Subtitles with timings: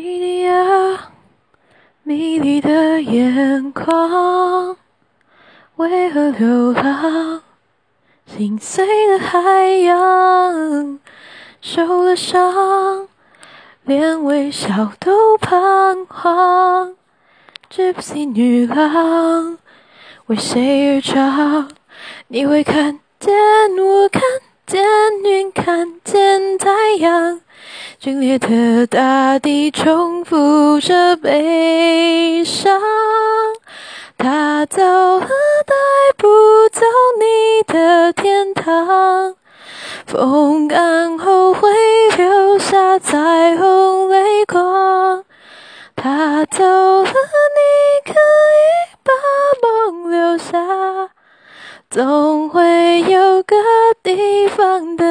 [0.00, 1.12] 滴滴呀，
[2.02, 4.76] 迷离的眼眶，
[5.76, 7.42] 为何流浪？
[8.26, 10.98] 心碎的海洋，
[11.60, 13.06] 受了伤，
[13.84, 16.96] 连微笑都彷徨。
[17.70, 19.58] Gypsy 女郎，
[20.26, 21.70] 为谁而唱？
[22.26, 23.32] 你会看见，
[23.78, 24.22] 我看
[24.66, 24.84] 见
[25.22, 27.40] 云，看见太阳。
[28.02, 32.80] 皲裂的大地重复着悲伤，
[34.18, 35.74] 他走了，带
[36.18, 36.28] 不
[36.70, 36.82] 走
[37.18, 39.36] 你的天堂。
[40.06, 41.70] 风干后会
[42.18, 45.24] 留下彩虹泪光，
[45.96, 49.12] 他走了，你可以把
[49.62, 50.58] 梦留下，
[51.88, 53.56] 总会有个
[54.02, 55.03] 地方等。